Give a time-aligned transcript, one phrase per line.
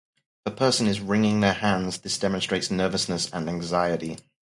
[0.47, 4.17] If a person is wringing their hands, this demonstrates nervousness and anxiety.